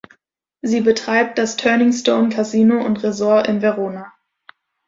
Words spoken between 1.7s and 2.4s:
Stone